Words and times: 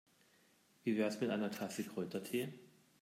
Wie 0.83 0.97
wär's 0.97 1.21
mit 1.21 1.29
einer 1.29 1.51
Tasse 1.51 1.83
Kräutertee? 1.83 2.51